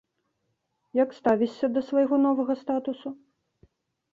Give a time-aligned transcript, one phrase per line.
[1.03, 3.09] Як ставішся да свайго новага статусу?